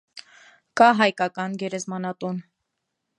Կա 0.81 0.87
հայկական 1.01 1.57
գերեզմանատուն։ 1.65 2.43